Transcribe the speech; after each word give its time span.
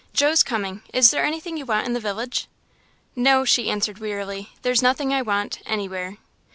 "Joe's 0.13 0.41
coming; 0.41 0.81
is 0.91 1.11
there 1.11 1.23
anything 1.23 1.57
you 1.57 1.65
want 1.67 1.85
in 1.85 1.93
the 1.93 1.99
village?" 1.99 2.47
"No," 3.15 3.45
she 3.45 3.69
answered, 3.69 3.99
wearily, 3.99 4.49
"there's 4.63 4.81
nothing 4.81 5.13
I 5.13 5.21
want 5.21 5.61
anywhere." 5.63 6.17